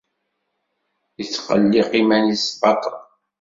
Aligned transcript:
Ittqelliq 1.23 1.89
iman-is 2.01 2.45
baṭel. 2.61 2.95